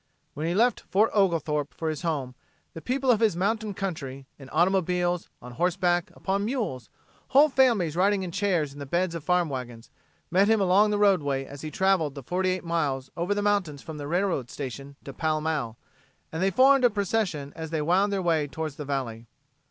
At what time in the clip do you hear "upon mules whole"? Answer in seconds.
6.15-7.49